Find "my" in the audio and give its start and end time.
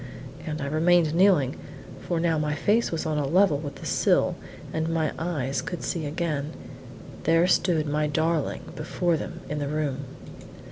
2.39-2.55, 4.95-5.11, 7.85-8.07